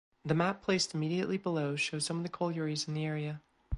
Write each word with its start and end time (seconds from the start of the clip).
The 0.25 0.33
map 0.33 0.63
placed 0.63 0.95
immediately 0.95 1.37
below 1.37 1.75
shows 1.75 2.05
some 2.07 2.17
of 2.17 2.23
the 2.23 2.29
collieries 2.29 2.87
in 2.87 2.95
the 2.95 3.05
Area. 3.05 3.39